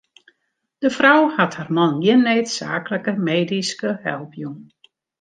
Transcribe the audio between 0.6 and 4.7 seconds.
De frou hat har man gjin needsaaklike medyske help jûn.